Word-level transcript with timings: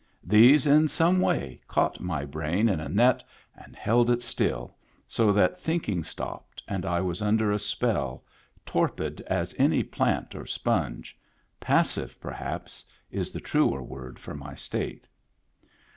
These, 0.23 0.65
in 0.65 0.87
some 0.87 1.19
way, 1.21 1.61
caught 1.67 1.99
my 1.99 2.25
brain 2.25 2.67
in 2.69 2.79
a 2.79 2.89
net 2.89 3.23
and 3.55 3.75
held 3.75 4.09
it 4.09 4.23
still, 4.23 4.75
so 5.07 5.31
that 5.31 5.61
thinking 5.61 6.03
stopped, 6.03 6.63
and 6.67 6.87
I 6.87 7.01
was 7.01 7.21
under 7.21 7.51
a 7.51 7.59
spell, 7.59 8.23
torpid 8.65 9.21
as 9.27 9.53
any 9.59 9.83
plant 9.83 10.33
or 10.33 10.47
sponge— 10.47 11.15
passive, 11.59 12.19
perhaps, 12.19 12.83
is 13.11 13.29
the 13.29 13.39
truer 13.39 13.83
word 13.83 14.17
for 14.17 14.33
my 14.33 14.55
state. 14.55 15.07